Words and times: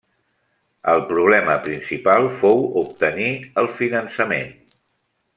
El 0.93 1.01
problema 1.09 1.57
principal 1.67 2.25
fou 2.39 2.65
obtenir 2.81 3.29
el 3.63 3.69
finançament. 3.83 4.51